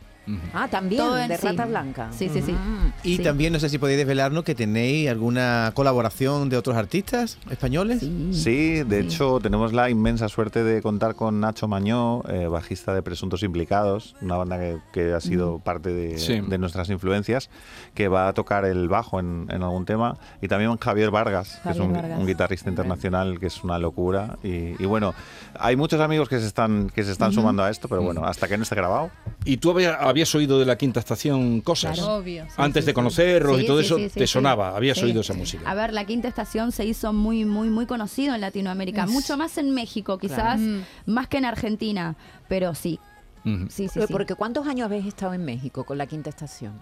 Ah, 0.54 0.68
también, 0.68 1.02
Todo 1.02 1.18
en- 1.18 1.28
de 1.28 1.36
sí. 1.38 1.46
Rata 1.46 1.66
Blanca. 1.66 2.08
Sí, 2.12 2.28
sí, 2.28 2.42
sí. 2.42 2.52
Mm. 2.52 2.92
Y 3.02 3.16
Sí. 3.16 3.22
también 3.22 3.52
no 3.52 3.60
sé 3.60 3.68
si 3.68 3.78
podéis 3.78 3.98
desvelarnos 3.98 4.44
que 4.44 4.54
tenéis 4.54 5.08
alguna 5.10 5.72
colaboración 5.74 6.48
de 6.48 6.56
otros 6.56 6.76
artistas 6.76 7.38
españoles. 7.50 8.00
Sí. 8.00 8.30
Sí, 8.32 8.82
de 8.84 9.00
Sí. 9.02 9.06
hecho 9.06 9.38
tenemos 9.40 9.72
la 9.72 9.90
inmensa 9.90 10.28
suerte 10.28 10.62
de 10.64 10.82
contar 10.82 11.14
con 11.14 11.40
Nacho 11.40 11.68
Mañó, 11.68 12.22
eh, 12.28 12.46
bajista 12.46 12.94
de 12.94 13.02
Presuntos 13.02 13.42
Implicados, 13.42 14.16
una 14.20 14.36
banda 14.36 14.58
que, 14.58 14.78
que 14.92 15.12
ha 15.12 15.20
sido 15.20 15.58
parte 15.58 15.90
de, 15.90 16.18
Sí. 16.18 16.40
de 16.40 16.58
nuestras 16.58 16.90
influencias, 16.90 17.50
que 17.94 18.08
va 18.08 18.28
a 18.28 18.32
tocar 18.32 18.64
el 18.64 18.88
bajo 18.88 19.20
en, 19.20 19.46
en 19.50 19.62
algún 19.62 19.84
tema, 19.84 20.16
y 20.42 20.48
también 20.48 20.76
Javier 20.76 21.10
Vargas, 21.10 21.48
que 21.62 21.70
es 21.70 21.76
Javier 21.76 21.82
un, 21.82 21.92
Vargas. 21.92 22.18
un 22.18 22.26
guitarrista 22.26 22.68
internacional 22.70 23.38
que 23.40 23.46
es 23.46 23.62
una 23.64 23.78
locura. 23.78 24.38
Y, 24.42 24.80
y 24.82 24.86
bueno, 24.86 25.14
hay 25.58 25.76
muchos 25.76 26.00
amigos 26.00 26.28
que 26.28 26.38
se 26.40 26.46
están, 26.46 26.90
que 26.94 27.02
se 27.04 27.12
están 27.12 27.32
sumando 27.32 27.62
a 27.62 27.70
esto, 27.70 27.88
pero 27.88 28.02
bueno, 28.02 28.24
hasta 28.24 28.48
que 28.48 28.56
no 28.56 28.62
esté 28.64 28.74
grabado. 28.74 29.10
¿Y 29.44 29.56
tú 29.56 29.70
había- 29.70 29.94
habías 29.94 30.19
habías 30.20 30.34
oído 30.34 30.58
de 30.58 30.66
la 30.66 30.76
quinta 30.76 31.00
estación 31.00 31.62
cosas. 31.62 31.96
Claro. 31.98 32.16
Obvio. 32.16 32.44
sí, 32.44 32.52
Antes 32.58 32.84
sí, 32.84 32.86
de 32.88 32.94
conocerlos 32.94 33.56
Sí, 33.56 33.62
y 33.62 33.66
todo 33.66 33.78
sí, 33.80 33.86
eso, 33.86 33.96
sí, 33.96 34.08
sí, 34.10 34.18
te 34.20 34.26
sí. 34.26 34.32
sonaba, 34.34 34.76
habías 34.76 34.98
Sí. 34.98 35.04
oído 35.06 35.22
esa 35.22 35.32
música. 35.32 35.68
A 35.68 35.74
ver, 35.74 35.94
la 35.94 36.04
quinta 36.04 36.28
estación 36.28 36.72
se 36.72 36.84
hizo 36.84 37.12
muy, 37.14 37.46
muy, 37.46 37.70
muy 37.70 37.86
conocido 37.86 38.34
en 38.34 38.42
Latinoamérica, 38.42 39.04
Es- 39.04 39.10
mucho 39.10 39.36
más 39.38 39.56
en 39.56 39.70
México, 39.70 40.18
quizás, 40.18 40.60
Mm. 40.60 40.80
más 41.06 41.26
que 41.28 41.38
en 41.38 41.46
Argentina, 41.46 42.16
pero 42.48 42.74
sí, 42.74 42.98
Ujú. 43.46 43.66
sí, 43.70 43.88
sí. 43.88 44.00
Sí. 44.00 44.12
Porque 44.12 44.34
¿cuántos 44.34 44.66
años 44.66 44.84
habéis 44.86 45.06
estado 45.06 45.32
en 45.32 45.42
México 45.44 45.84
con 45.84 45.96
la 45.96 46.06
quinta 46.06 46.28
estación? 46.28 46.74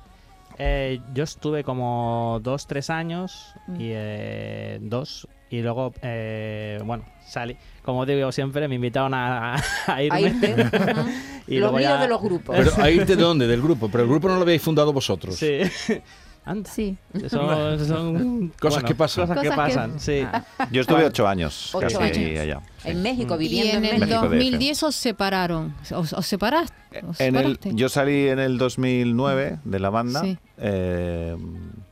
Eh, 0.58 1.00
yo 1.14 1.22
estuve 1.22 1.62
como 1.62 2.40
dos, 2.42 2.66
tres 2.66 2.90
años 2.90 3.54
Mm. 3.68 3.74
y 3.80 3.84
eh, 3.92 4.78
dos 4.82 5.28
y 5.50 5.60
luego, 5.60 5.92
eh, 6.02 6.80
bueno, 6.84 7.04
salí. 7.26 7.56
Como 7.82 8.04
digo 8.04 8.30
siempre, 8.32 8.68
me 8.68 8.74
invitaron 8.74 9.14
a, 9.14 9.54
a 9.86 10.02
irme. 10.02 10.16
A 10.16 10.20
irte. 10.20 10.52
Ujú. 10.92 11.08
Y 11.46 11.58
los 11.58 11.80
ya- 11.80 11.96
de 12.02 12.08
los 12.08 12.20
grupos. 12.20 12.54
Pero 12.56 12.72
a 12.82 12.90
irte 12.90 13.16
de 13.16 13.22
dónde? 13.22 13.46
Del 13.46 13.62
grupo. 13.62 13.88
Pero 13.90 14.04
el 14.04 14.08
grupo 14.10 14.28
no 14.28 14.36
lo 14.36 14.42
habéis 14.42 14.60
fundado 14.62 14.92
vosotros. 14.92 15.36
Sí. 15.36 15.60
Anda. 16.44 16.70
Sí. 16.70 16.96
Son, 17.28 17.86
son 17.86 18.52
Cosas 18.58 18.82
que 18.82 18.94
pasan. 18.94 19.26
Cosas 19.26 19.42
que 19.42 19.48
Cosas 19.50 19.68
que- 19.68 19.74
pasan, 19.74 20.00
sí. 20.00 20.26
Yo 20.70 20.80
estuve 20.80 21.04
ocho 21.04 21.28
años 21.28 21.74
Ocho 21.74 21.98
casi 21.98 22.24
años. 22.24 22.40
allá. 22.40 22.60
En 22.84 23.02
México, 23.02 23.34
Y 23.34 23.38
viviendo 23.38 23.76
en 23.76 23.84
en, 23.84 23.94
el 23.94 24.00
México. 24.00 24.06
México 24.22 24.34
DF. 24.34 24.34
2010 24.50 24.82
os 24.84 24.94
separaron. 24.94 25.74
¿Os, 25.94 26.12
os 26.14 26.26
separaste? 26.26 26.74
¿Os 27.06 27.20
En 27.20 27.36
el, 27.36 27.42
separaste? 27.42 27.70
yo 27.74 27.88
salí 27.90 28.28
en 28.28 28.38
el 28.38 28.56
2009 28.56 29.58
de 29.62 29.78
la 29.78 29.90
banda 29.90 30.22
Sí. 30.22 30.38
eh, 30.56 31.36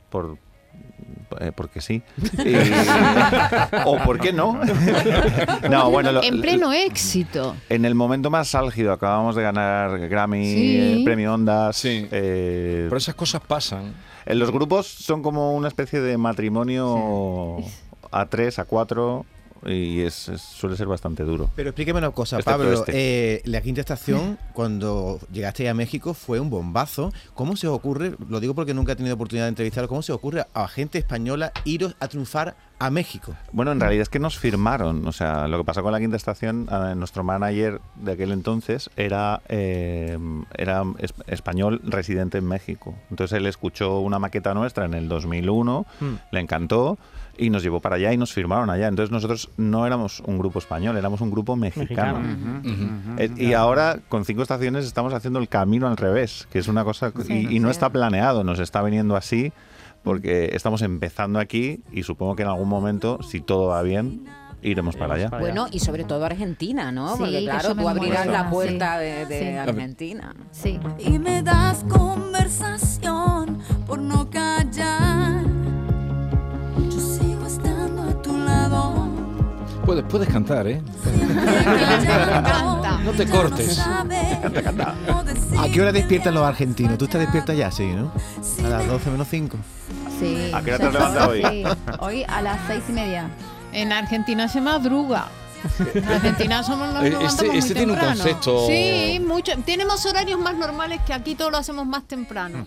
por 0.09 0.39
eh, 1.39 1.51
porque 1.55 1.81
sí 1.81 2.01
Y- 2.17 2.55
o 3.85 3.97
por 3.99 4.19
qué 4.19 4.31
no 4.33 4.59
no 5.69 5.89
bueno 5.91 6.11
lo- 6.11 6.23
en 6.23 6.41
pleno 6.41 6.73
éxito. 6.73 7.55
en 7.69 7.85
el 7.85 7.95
momento 7.95 8.29
más 8.29 8.55
álgido 8.55 8.91
acabamos 8.93 9.35
de 9.35 9.43
ganar 9.43 10.07
Grammy 10.09 10.45
Sí. 10.45 10.77
eh, 10.79 11.01
premio 11.05 11.33
Ondas 11.33 11.75
Sí. 11.77 12.07
eh, 12.11 12.85
Pero 12.87 12.97
esas 12.97 13.15
cosas 13.15 13.41
pasan. 13.45 13.93
en 14.25 14.39
los 14.39 14.51
grupos 14.51 14.87
son 14.87 15.21
como 15.21 15.55
una 15.55 15.67
especie 15.67 15.99
de 16.01 16.17
matrimonio 16.17 17.57
a 18.11 18.25
tres 18.25 18.59
a 18.59 18.65
cuatro 18.65 19.25
y 19.65 20.01
es, 20.01 20.29
es- 20.29 20.41
suele 20.41 20.75
ser 20.77 20.87
bastante 20.87 21.23
duro 21.23 21.49
Pero 21.55 21.69
explíqueme 21.69 21.99
una 21.99 22.11
cosa, 22.11 22.37
Excepto 22.37 22.57
Pablo. 22.59 22.73
este. 22.73 22.91
eh, 23.35 23.41
la 23.45 23.61
quinta 23.61 23.81
estación, 23.81 24.37
cuando 24.53 25.19
llegaste 25.31 25.67
a 25.69 25.73
México, 25.73 26.13
fue 26.13 26.39
un 26.39 26.49
bombazo. 26.49 27.11
¿Cómo 27.33 27.55
se 27.55 27.67
os 27.67 27.75
ocurre, 27.75 28.15
lo 28.29 28.39
digo 28.39 28.53
porque 28.55 28.73
nunca 28.73 28.93
he 28.93 28.95
tenido 28.95 29.15
oportunidad 29.15 29.45
de 29.45 29.49
entrevistar, 29.49 29.87
cómo 29.87 30.01
se 30.01 30.11
os 30.11 30.17
ocurre 30.17 30.45
a 30.53 30.67
gente 30.67 30.97
española 30.97 31.51
iros 31.65 31.95
a 31.99 32.07
triunfar 32.07 32.55
a 32.79 32.89
México? 32.91 33.33
Bueno, 33.51 33.71
en 33.71 33.79
realidad 33.79 34.03
es 34.03 34.09
que 34.09 34.19
nos 34.19 34.37
firmaron. 34.37 35.07
O 35.07 35.11
sea, 35.11 35.47
lo 35.47 35.57
que 35.57 35.63
pasó 35.63 35.81
con 35.83 35.91
la 35.91 35.99
quinta 35.99 36.15
estación, 36.17 36.67
eh, 36.71 36.93
nuestro 36.95 37.23
manager 37.23 37.81
de 37.95 38.11
aquel 38.11 38.31
entonces 38.31 38.89
era, 38.95 39.41
eh, 39.49 40.17
era 40.57 40.83
es- 40.99 41.13
español 41.27 41.81
residente 41.83 42.37
en 42.37 42.45
México. 42.47 42.95
Entonces 43.09 43.37
él 43.37 43.45
escuchó 43.47 43.99
una 43.99 44.19
maqueta 44.19 44.53
nuestra 44.53 44.85
en 44.85 44.93
el 44.93 45.07
2001, 45.09 45.85
Hmm. 45.99 46.13
le 46.31 46.39
encantó 46.39 46.97
y 47.39 47.49
nos 47.51 47.61
llevó 47.61 47.79
para 47.79 47.97
allá 47.97 48.13
y 48.13 48.17
nos 48.17 48.33
firmaron 48.33 48.69
allá. 48.69 48.87
Entonces 48.87 49.11
nosotros 49.11 49.49
no 49.57 49.85
éramos 49.85 50.21
un 50.21 50.37
grupo 50.39 50.57
español, 50.59 50.97
éramos 50.97 51.21
un 51.21 51.29
grupo 51.31 51.55
mexicano. 51.55 52.19
Mexicano. 52.19 53.15
Eh, 53.19 53.31
y 53.37 53.53
ahora 53.53 53.99
con 54.09 54.25
cinco 54.25 54.41
estaciones 54.41 54.85
estamos 54.85 55.13
haciendo 55.13 55.39
el 55.39 55.47
camino 55.47 55.87
al 55.87 55.97
revés, 55.97 56.47
que 56.51 56.59
es 56.59 56.67
una 56.67 56.83
cosa 56.83 57.11
y, 57.27 57.55
y 57.55 57.59
no 57.59 57.67
sí. 57.67 57.71
está 57.71 57.89
planeado, 57.89 58.43
nos 58.43 58.59
está 58.59 58.81
viniendo 58.81 59.15
así 59.15 59.51
porque 60.07 60.49
estamos 60.53 60.81
empezando 60.81 61.39
aquí 61.39 61.81
y 61.91 62.03
supongo 62.03 62.35
que 62.35 62.43
en 62.43 62.49
algún 62.49 62.69
momento, 62.69 63.19
si 63.21 63.41
todo 63.41 63.67
va 63.67 63.81
bien, 63.83 64.25
iremos 64.63 64.95
para 64.95 65.13
allá. 65.15 65.29
para 65.29 65.41
Bueno, 65.41 65.67
y 65.71 65.79
sobre 65.79 66.03
todo 66.03 66.25
Argentina, 66.25 66.91
¿no? 66.91 67.11
Sí, 67.13 67.19
Porque 67.19 67.39
que 67.39 67.43
claro, 67.45 67.75
tú 67.75 67.87
abrirás 67.87 68.25
muero. 68.25 68.31
la 68.43 68.49
puerta 68.49 68.97
Sí, 68.99 69.03
de, 69.05 69.25
de 69.27 69.39
sí. 69.39 69.45
Argentina. 69.57 70.35
Sí. 70.51 70.79
y 70.99 71.19
me 71.19 71.43
das 71.43 71.83
conversación 71.87 73.59
por 73.85 73.99
no 73.99 74.29
callar. 74.29 75.43
Yo 76.89 76.99
sigo 76.99 77.45
estando 77.45 78.01
a 78.03 78.21
tu 78.21 78.35
lado. 78.37 79.07
Puedes, 79.85 80.03
puedes 80.05 80.27
cantar, 80.27 80.67
¿eh? 80.67 80.81
Canta. 81.63 82.99
No 83.03 83.11
te 83.13 83.25
cortes. 83.25 83.79
¿A 83.79 85.69
qué 85.71 85.81
hora 85.81 85.91
despiertan 85.93 86.33
los 86.33 86.43
argentinos? 86.43 86.97
¿Tú 86.97 87.05
estás 87.05 87.21
despierta 87.21 87.53
ya, 87.53 87.71
sí, 87.71 87.85
no? 87.87 88.11
A 88.65 88.69
las 88.69 88.87
12 88.87 89.11
menos 89.11 89.27
5. 89.29 89.57
Sí. 90.19 90.51
¿A 90.53 90.61
qué 90.61 90.73
hora 90.73 90.77
te 90.77 90.85
has 90.85 90.93
levantado 90.93 91.31
hoy? 91.31 91.43
Sí. 91.43 91.63
Hoy 91.99 92.23
a 92.27 92.41
las 92.41 92.59
seis 92.67 92.83
y 92.89 92.91
media. 92.93 93.29
En 93.73 93.91
Argentina 93.91 94.47
se 94.47 94.61
madruga. 94.61 95.27
En 95.93 96.05
Argentina 96.05 96.63
somos 96.63 96.93
nos 96.93 97.03
Eh, 97.03 97.15
este- 97.21 97.57
este 97.57 97.73
tiene 97.75 97.93
un 97.93 97.99
concepto- 97.99 98.67
Sí, 98.67 99.19
mucho. 99.25 99.51
Tenemos 99.65 100.05
horarios 100.05 100.39
más 100.39 100.55
normales 100.55 101.01
que 101.05 101.13
aquí 101.13 101.35
todos 101.35 101.51
lo 101.51 101.57
hacemos 101.57 101.85
más 101.85 102.03
temprano. 102.07 102.65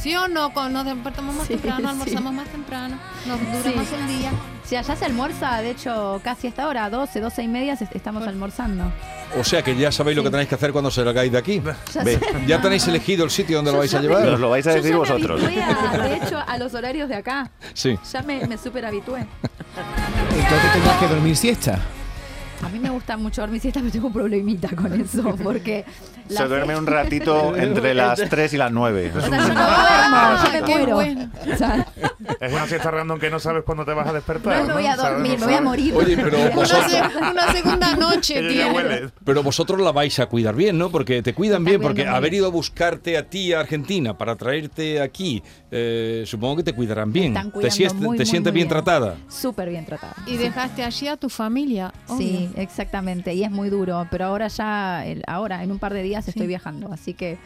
¿Sí 0.00 0.14
o 0.16 0.28
no? 0.28 0.52
Con- 0.52 0.72
Nos 0.72 0.84
despertamos 0.84 1.34
más 1.34 1.46
Sí, 1.46 1.54
temprano, 1.54 1.80
sí. 1.80 1.86
almorzamos 1.88 2.32
más 2.32 2.48
temprano, 2.48 2.98
nos 3.26 3.40
dura 3.40 3.62
Sí. 3.70 3.72
más 3.76 3.92
el 3.92 4.06
día. 4.18 4.30
Si 4.64 4.76
allá 4.76 4.96
se 4.96 5.04
almuerza, 5.04 5.60
de 5.60 5.70
hecho, 5.70 6.20
casi 6.24 6.46
hasta 6.48 6.62
ahora, 6.64 6.88
12, 6.88 7.20
12 7.20 7.42
y 7.42 7.48
media, 7.48 7.74
estamos 7.74 8.26
almorzando. 8.26 8.90
O 9.38 9.44
sea 9.44 9.62
que 9.62 9.74
ya 9.76 9.90
sabéis 9.90 10.16
lo 10.16 10.22
que 10.22 10.30
tenéis 10.30 10.48
que 10.48 10.54
hacer 10.54 10.72
cuando 10.72 10.90
salgáis 10.90 11.32
de 11.32 11.38
aquí. 11.38 11.60
Ya 11.94 12.04
Ve, 12.04 12.18
sé. 12.18 12.26
Ya 12.46 12.60
tenéis 12.60 12.86
elegido 12.86 13.24
el 13.24 13.30
sitio 13.30 13.56
donde 13.56 13.72
lo 13.72 13.78
vais 13.78 13.92
a 13.94 14.00
llevar. 14.00 14.24
Nos 14.24 14.40
lo 14.40 14.50
vais 14.50 14.66
a 14.66 14.70
Yo 14.70 14.76
decir 14.76 14.90
ya 14.90 14.94
me 14.94 14.98
vosotros. 15.00 15.42
habitué 15.42 15.62
a- 15.62 15.98
de 15.98 16.16
hecho, 16.16 16.38
a 16.46 16.58
los 16.58 16.74
horarios 16.74 17.08
de 17.08 17.16
acá. 17.16 17.50
Sí. 17.74 17.98
Ya 18.12 18.22
me, 18.22 18.46
me 18.46 18.56
súper 18.58 18.84
habitué. 18.86 19.26
Entonces 20.34 20.72
tendrás 20.72 20.98
que 20.98 21.08
dormir 21.08 21.36
siesta. 21.36 21.78
A 22.62 22.68
mí 22.68 22.78
me 22.78 22.90
gusta 22.90 23.16
mucho 23.16 23.40
dormir 23.42 23.60
siesta, 23.60 23.80
pero 23.80 23.92
tengo 23.92 24.06
un 24.08 24.12
problemita 24.12 24.68
con 24.76 24.92
eso, 25.00 25.34
porque... 25.42 25.84
Se 26.28 26.44
duerme 26.46 26.76
un 26.76 26.86
ratito 26.86 27.54
entre 27.56 27.92
las 27.94 28.18
3 28.30 28.54
y 28.54 28.56
las 28.56 28.70
9. 28.72 29.12
O 29.14 29.20
sea, 29.20 29.28
yo 29.28 29.36
no 29.36 29.44
duermo, 29.54 30.44
yo 30.44 30.52
me 30.52 30.62
Qué 30.66 30.74
muero. 30.78 30.94
bueno. 30.94 31.30
O 31.52 31.56
sea, 31.56 31.86
Es 32.40 32.52
una 32.52 32.66
siesta 32.66 32.90
random 32.90 33.18
que 33.18 33.28
no 33.30 33.38
sabes 33.40 33.64
cuándo 33.64 33.84
te 33.84 33.92
vas 33.92 34.06
a 34.08 34.12
despertar. 34.12 34.60
no 34.62 34.66
me 34.68 34.72
voy 34.74 34.86
a 34.86 34.96
dormir, 34.96 35.32
No 35.40 35.46
me 35.46 35.52
voy 35.52 35.54
a 35.54 35.60
morir. 35.60 35.94
Oye, 35.94 36.16
pero 36.16 36.38
Una, 36.38 36.50
vosotros, 36.54 36.92
una 37.32 37.52
segunda 37.52 37.96
noche 37.96 38.40
huele. 38.72 39.10
pero 39.24 39.42
vosotros 39.42 39.80
la 39.80 39.92
vais 39.92 40.18
a 40.20 40.26
cuidar 40.26 40.54
bien, 40.54 40.78
¿no? 40.78 40.90
Porque 40.90 41.22
te 41.22 41.34
cuidan 41.34 41.64
bien, 41.64 41.80
porque 41.80 42.06
haber 42.06 42.32
ido 42.32 42.46
a 42.46 42.50
buscarte 42.50 43.18
a 43.18 43.24
ti 43.28 43.52
a 43.52 43.60
Argentina 43.60 44.16
para 44.16 44.36
traerte 44.36 45.00
aquí, 45.02 45.42
eh, 45.70 46.22
supongo 46.26 46.56
que 46.58 46.62
te 46.62 46.72
cuidarán 46.72 47.12
bien. 47.12 47.36
están 47.36 47.50
¿Te, 47.50 47.58
muy, 47.58 48.16
te 48.16 48.22
muy, 48.22 48.26
sientes 48.26 48.52
muy 48.52 48.52
bien 48.52 48.52
bien. 48.52 48.68
tratada? 48.68 49.16
Súper 49.28 49.68
bien 49.68 49.84
tratada. 49.84 50.14
Y 50.26 50.36
dejaste 50.36 50.82
allí 50.84 51.08
a 51.08 51.16
tu 51.16 51.28
familia. 51.28 51.92
Sí, 52.16 52.48
exactamente. 52.56 53.34
Y 53.34 53.44
es 53.44 53.50
muy 53.50 53.68
duro. 53.70 54.06
Pero 54.10 54.26
ahora 54.26 54.48
ya, 54.48 55.04
el- 55.06 55.22
ahora, 55.26 55.62
en 55.62 55.70
un 55.72 55.78
par 55.78 55.92
de 55.94 56.02
días 56.02 56.26
estoy 56.28 56.46
viajando. 56.46 56.92
Así 56.92 57.14
que 57.14 57.38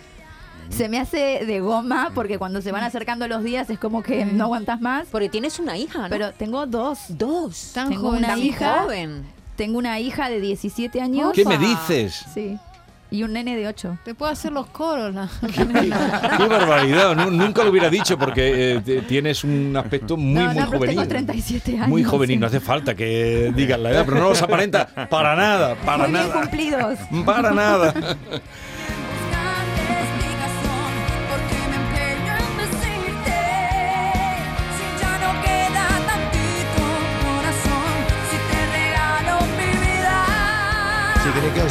se 0.68 0.88
me 0.88 0.98
hace 0.98 1.44
de 1.46 1.60
goma 1.60 2.10
porque 2.14 2.38
cuando 2.38 2.60
se 2.60 2.72
van 2.72 2.82
acercando 2.82 3.28
los 3.28 3.44
días 3.44 3.70
es 3.70 3.78
como 3.78 4.02
que 4.02 4.24
no 4.24 4.44
aguantas 4.44 4.80
más. 4.80 5.06
Porque 5.10 5.28
tienes 5.28 5.58
una 5.58 5.76
hija, 5.76 6.02
¿no? 6.02 6.08
Pero 6.08 6.32
tengo 6.32 6.66
dos. 6.66 6.98
dos. 7.10 7.70
Tan 7.74 7.88
Tengo 7.90 8.02
joven. 8.08 8.18
una 8.18 8.28
Tan 8.28 8.38
hija. 8.38 8.82
joven. 8.82 9.24
Tengo 9.56 9.78
una 9.78 9.98
hija 10.00 10.28
de 10.28 10.40
17 10.40 11.00
años. 11.00 11.32
¿Qué 11.32 11.44
me 11.46 11.56
dices? 11.56 12.24
Sí. 12.34 12.58
Y 13.10 13.22
un 13.22 13.32
nene 13.34 13.56
de 13.56 13.68
8. 13.68 13.98
Te 14.04 14.14
puedo 14.16 14.32
hacer 14.32 14.50
los 14.52 14.66
coros. 14.66 15.14
la- 15.14 15.28
Qué 16.36 16.44
barbaridad, 16.48 17.14
nu- 17.14 17.30
nunca 17.30 17.62
lo 17.62 17.70
hubiera 17.70 17.88
dicho 17.88 18.18
porque 18.18 18.80
eh, 18.84 19.02
tienes 19.06 19.44
un 19.44 19.74
aspecto 19.76 20.16
muy, 20.16 20.42
no, 20.42 20.52
muy 20.52 20.62
juvenil. 20.64 20.96
tengo 20.96 21.08
37 21.08 21.72
años. 21.76 21.88
Muy 21.88 22.02
juvenil, 22.04 22.36
sí. 22.36 22.40
no 22.40 22.46
hace 22.48 22.58
falta 22.60 22.94
que 22.96 23.52
digas 23.54 23.78
la 23.78 23.90
edad, 23.90 24.04
pero 24.04 24.18
no 24.18 24.28
los 24.30 24.42
aparenta 24.42 24.86
para 25.08 25.36
nada, 25.36 25.76
para 25.76 26.08
Muy 26.08 26.12
bien 26.12 26.28
nada. 26.28 26.40
cumplidos. 26.40 26.98
Para 27.24 27.50
nada. 27.52 27.94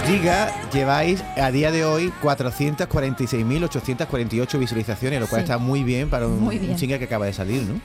os 0.05 0.11
diga, 0.11 0.51
lleváis 0.71 1.23
a 1.35 1.49
día 1.49 1.71
de 1.71 1.83
hoy 1.83 2.13
446.848 2.21 4.59
visualizaciones, 4.59 5.19
lo 5.19 5.25
cual 5.27 5.41
Sí. 5.41 5.45
está 5.45 5.57
muy 5.57 5.83
bien 5.83 6.09
para 6.11 6.27
un, 6.27 6.39
Muy 6.39 6.59
bien. 6.59 6.73
un 6.73 6.77
single 6.77 6.99
que 6.99 7.05
acaba 7.05 7.25
de 7.25 7.33
salir, 7.33 7.63
¿no? 7.63 7.79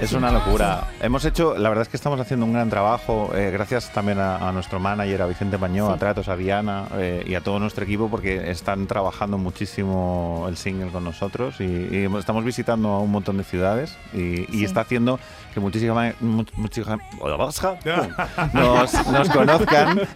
Es 0.00 0.12
una 0.12 0.32
locura. 0.32 0.88
Hemos 1.00 1.24
hecho, 1.24 1.56
la 1.56 1.68
verdad 1.68 1.82
es 1.82 1.88
que 1.88 1.96
estamos 1.96 2.18
haciendo 2.18 2.44
un 2.46 2.52
gran 2.54 2.70
trabajo, 2.70 3.30
eh, 3.34 3.50
gracias 3.52 3.92
también 3.92 4.18
a, 4.18 4.48
a 4.48 4.52
nuestro 4.52 4.80
manager, 4.80 5.22
a 5.22 5.26
Vicente 5.26 5.58
Pañó, 5.58 5.86
Sí. 5.88 5.92
a 5.94 5.98
Tratos, 5.98 6.28
a 6.28 6.36
Diana 6.36 6.86
eh, 6.96 7.22
y 7.26 7.34
a 7.34 7.40
todo 7.40 7.58
nuestro 7.60 7.84
equipo 7.84 8.08
porque 8.08 8.50
están 8.50 8.86
trabajando 8.86 9.36
muchísimo 9.38 10.46
el 10.48 10.56
single 10.56 10.90
con 10.90 11.04
nosotros 11.04 11.60
y, 11.60 11.64
y 11.64 12.08
estamos 12.18 12.44
visitando 12.44 12.88
a 12.90 12.98
un 13.00 13.10
montón 13.12 13.36
de 13.36 13.44
ciudades 13.44 13.96
y, 14.12 14.40
y 14.50 14.60
Sí. 14.60 14.64
está 14.64 14.80
haciendo 14.80 15.20
que 15.54 15.60
muchísima, 15.60 16.14
mu- 16.20 16.44
muchísima- 16.56 16.98
nos, 18.54 18.92
nos 19.12 19.28
conozcan. 19.28 20.00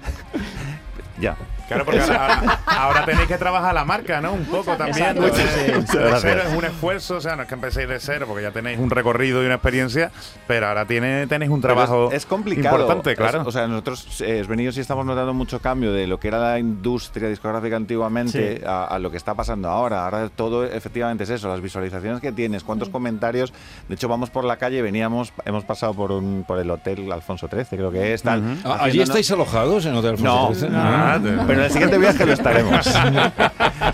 Ya. 1.25 1.35
Claro, 1.69 1.85
porque 1.85 2.01
ahora, 2.01 2.61
ahora 2.67 3.05
tenéis 3.05 3.27
que 3.29 3.39
trabajar 3.39 3.75
la 3.75 3.85
marca, 3.85 4.21
¿no? 4.21 4.33
Un 4.33 4.45
poco 4.45 4.77
también. 4.77 5.15
Muchas 5.17 5.37
De- 5.57 5.73
gracias. 5.73 5.93
de 5.93 6.19
cero 6.21 6.43
es 6.49 6.55
un 6.59 6.65
esfuerzo, 6.65 7.17
o 7.17 7.21
sea, 7.21 7.37
no 7.37 7.43
es 7.43 7.49
que 7.49 7.55
empecéis 7.55 7.89
de 7.89 7.99
cero, 8.01 8.27
porque 8.29 8.43
ya 8.43 8.51
tenéis 8.51 8.79
un 8.79 8.91
recorrido 8.91 9.43
y 9.43 9.47
una 9.47 9.55
experiencia, 9.57 10.11
pero 10.47 10.67
ahora 10.69 10.85
tiene, 10.87 11.27
tenéis 11.27 11.51
un 11.51 11.61
trabajo 11.61 12.09
es, 12.11 12.19
es 12.19 12.27
complicado. 12.27 12.77
importante, 12.77 13.13
Es- 13.13 13.17
claro. 13.19 13.43
o 13.47 13.51
sea, 13.53 13.67
nosotros, 13.67 14.21
eh, 14.21 14.41
Esvenidos, 14.41 14.75
sí 14.75 14.81
estamos 14.81 15.07
notando 15.07 15.33
mucho 15.35 15.61
cambio 15.61 15.93
de 15.93 16.07
lo 16.07 16.19
que 16.21 16.29
era 16.29 16.39
la 16.39 16.59
industria 16.59 17.29
discográfica 17.29 17.77
antiguamente 17.77 18.59
Sí. 18.59 18.65
a, 18.67 18.85
a 18.85 18.99
lo 18.99 19.11
que 19.11 19.17
está 19.17 19.35
pasando 19.35 19.69
ahora. 19.69 20.05
Ahora 20.05 20.29
todo 20.29 20.65
efectivamente 20.65 21.25
es 21.25 21.31
eso, 21.31 21.49
las 21.49 21.61
visualizaciones 21.61 22.21
que 22.21 22.33
tienes, 22.33 22.63
cuántos 22.65 22.89
comentarios. 22.89 23.53
De 23.89 23.95
hecho, 23.95 24.09
vamos 24.09 24.31
por 24.31 24.45
la 24.45 24.57
calle, 24.57 24.83
veníamos, 24.83 25.33
hemos 25.45 25.65
pasado 25.65 25.95
por 25.95 26.13
un 26.13 26.45
por 26.47 26.59
el 26.59 26.71
hotel 26.71 27.11
Alfonso 27.13 27.49
XIII, 27.49 27.65
creo 27.71 27.91
que 27.91 28.13
es, 28.15 28.23
tal. 28.23 28.43
Ah, 28.65 28.79
¿Allí 28.81 29.01
haciéndonos- 29.01 29.03
estáis 29.09 29.31
alojados 29.31 29.87
en 29.87 29.95
Hotel 29.95 30.11
Alfonso 30.11 30.49
No, 30.49 30.55
XIII? 30.55 30.69
Ah, 30.75 31.19
pero 31.55 31.61
en 31.61 31.67
el 31.67 31.73
siguiente 31.73 31.99
viaje 31.99 32.27
lo 32.27 32.33
estaremos. 32.33 32.87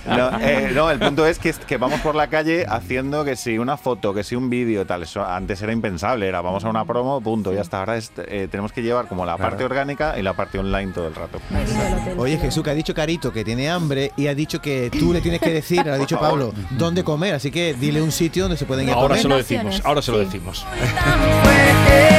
No, 0.06 0.40
eh, 0.40 0.72
no, 0.74 0.90
el 0.90 0.98
punto 0.98 1.24
es 1.24 1.38
que, 1.38 1.52
que 1.52 1.76
vamos 1.76 2.00
por 2.00 2.14
la 2.14 2.26
calle 2.28 2.66
haciendo 2.68 3.24
que 3.24 3.36
si 3.36 3.58
una 3.58 3.76
foto, 3.76 4.12
que 4.12 4.24
si 4.24 4.34
un 4.34 4.50
vídeo, 4.50 4.84
tal. 4.84 5.04
Eso 5.04 5.24
antes 5.24 5.62
era 5.62 5.72
impensable, 5.72 6.26
era 6.26 6.40
vamos 6.40 6.64
a 6.64 6.68
una 6.68 6.84
promo, 6.84 7.20
punto, 7.20 7.52
ya 7.52 7.60
está. 7.60 7.78
Ahora 7.80 7.96
es, 7.96 8.12
eh, 8.16 8.48
tenemos 8.50 8.72
que 8.72 8.82
llevar 8.82 9.06
como 9.06 9.24
la 9.24 9.36
parte 9.36 9.64
orgánica 9.64 10.18
y 10.18 10.22
la 10.22 10.34
parte 10.34 10.58
online 10.58 10.92
todo 10.92 11.06
el 11.06 11.14
rato. 11.14 11.38
Oye, 12.16 12.38
Jesús, 12.38 12.64
que 12.64 12.70
ha 12.70 12.74
dicho 12.74 12.92
Carito 12.92 13.32
que 13.32 13.44
tiene 13.44 13.70
hambre 13.70 14.12
y 14.16 14.26
ha 14.26 14.34
dicho 14.34 14.60
que 14.60 14.90
tú 14.90 15.12
le 15.12 15.20
tienes 15.20 15.40
que 15.40 15.50
decir, 15.52 15.84
le 15.84 15.92
ha 15.92 15.98
dicho 15.98 16.18
Pablo, 16.18 16.52
dónde 16.70 17.04
comer. 17.04 17.34
Así 17.34 17.50
que 17.50 17.74
dile 17.74 18.02
un 18.02 18.12
sitio 18.12 18.44
donde 18.44 18.56
se 18.56 18.66
pueden 18.66 18.88
ir 18.88 18.94
a 18.94 18.96
Ahora 18.96 19.08
comer. 19.08 19.22
se 19.22 19.28
lo 19.28 19.36
decimos, 19.36 19.80
ahora 19.84 20.02
se 20.02 20.10
lo 20.12 20.18
decimos. 20.18 20.66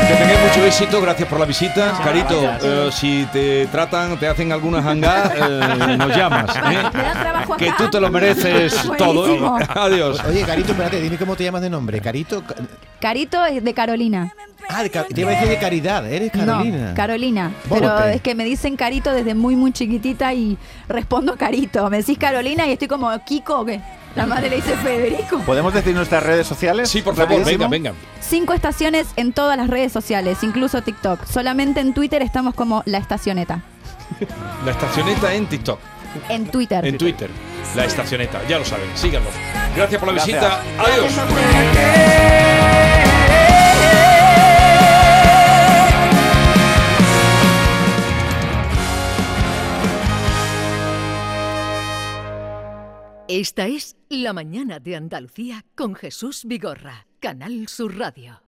Que 0.07 0.17
tengáis 0.17 0.39
mucho 0.41 0.65
éxito, 0.65 1.01
gracias 1.01 1.29
por 1.29 1.39
la 1.39 1.45
visita. 1.45 1.93
Carito, 2.03 2.43
eh, 2.61 2.89
si 2.91 3.25
te 3.31 3.65
tratan, 3.67 4.19
te 4.19 4.27
hacen 4.27 4.51
alguna 4.51 4.79
hangá, 4.79 5.30
eh, 5.35 5.97
nos 5.97 6.15
llamas. 6.15 6.55
¿eh? 6.55 6.61
me 6.93 7.03
dan 7.03 7.19
trabajo 7.21 7.57
Que 7.57 7.69
acá. 7.69 7.77
tú 7.77 7.89
te 7.89 7.99
lo 7.99 8.09
mereces 8.09 8.75
todo. 8.97 9.57
Adiós. 9.75 10.21
Oye, 10.27 10.43
Carito, 10.43 10.71
espérate, 10.71 11.01
dime 11.01 11.17
cómo 11.17 11.35
te 11.35 11.43
llamas 11.43 11.61
de 11.61 11.69
nombre. 11.69 11.99
Carito. 12.01 12.43
Ca- 12.43 12.55
Carito 12.99 13.43
es 13.45 13.63
de 13.63 13.73
Carolina. 13.73 14.33
Ah, 14.69 14.83
de 14.83 14.89
te 14.89 15.21
iba 15.21 15.31
a 15.31 15.33
decir 15.33 15.49
de 15.49 15.57
caridad, 15.57 16.09
eres 16.09 16.31
Carolina. 16.31 16.89
No, 16.89 16.95
Carolina. 16.95 17.51
Pero 17.67 17.99
es 18.05 18.21
que 18.21 18.35
me 18.35 18.45
dicen 18.45 18.75
Carito 18.77 19.11
desde 19.11 19.33
muy, 19.33 19.55
muy 19.55 19.71
chiquitita 19.73 20.33
y 20.33 20.57
respondo 20.87 21.35
Carito. 21.35 21.89
Me 21.89 21.97
decís 21.97 22.17
Carolina 22.17 22.65
y 22.67 22.71
estoy 22.73 22.87
como 22.87 23.11
Kiko 23.25 23.61
o 23.61 23.65
qué. 23.65 23.81
La 24.15 24.25
madre 24.25 24.49
le 24.49 24.57
dice 24.57 24.75
Federico. 24.77 25.39
¿Podemos 25.39 25.73
decir 25.73 25.95
nuestras 25.95 26.21
redes 26.23 26.45
sociales? 26.45 26.89
Sí, 26.89 27.01
por 27.01 27.15
favor, 27.15 27.43
venga, 27.45 27.67
venga. 27.67 27.93
Cinco 28.19 28.53
estaciones 28.53 29.07
en 29.15 29.31
todas 29.33 29.57
las 29.57 29.69
redes 29.69 29.91
sociales, 29.93 30.37
incluso 30.43 30.81
TikTok. 30.81 31.25
Solamente 31.25 31.79
en 31.79 31.93
Twitter 31.93 32.21
estamos 32.21 32.53
como 32.53 32.83
La 32.85 32.97
Estacioneta. 32.97 33.61
La 34.65 34.71
estacioneta 34.71 35.33
en 35.33 35.47
TikTok, 35.47 35.79
En 36.29 36.45
Twitter. 36.47 36.85
en 36.85 36.97
Twitter. 36.97 37.29
La 37.75 37.85
estacioneta, 37.85 38.41
ya 38.47 38.59
lo 38.59 38.65
saben, 38.65 38.89
síganlo. 38.95 39.29
Gracias 39.75 39.99
por 39.99 40.09
la 40.13 40.15
Gracias. 40.15 40.41
visita. 40.41 40.83
Adiós. 40.83 42.21
Esta 53.27 53.65
es 53.67 53.95
La 54.09 54.33
mañana 54.33 54.79
de 54.79 54.95
Andalucía 54.97 55.63
con 55.75 55.95
Jesús 55.95 56.43
Vigorra, 56.45 57.07
Canal 57.21 57.67
Sur 57.69 57.97
Radio. 57.97 58.41